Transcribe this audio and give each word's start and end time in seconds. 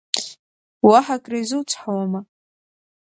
Уаҳа 0.87 1.15
акры 1.19 1.37
изуцҳауама? 1.41 2.19